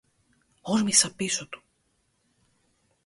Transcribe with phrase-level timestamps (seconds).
[0.61, 1.63] Όρμησα πίσω του